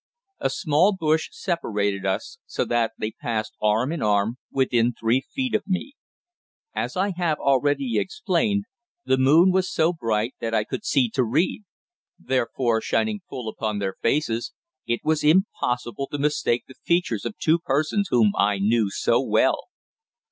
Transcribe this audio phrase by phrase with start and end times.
[0.39, 5.53] A small bush separated us, so that they passed arm in arm within three feet
[5.53, 5.93] of me.
[6.73, 8.65] As I have already explained,
[9.05, 11.65] the moon was so bright that I could see to read;
[12.17, 14.53] therefore, shining full upon their faces,
[14.87, 19.67] it was impossible to mistake the features of two persons whom I knew so well.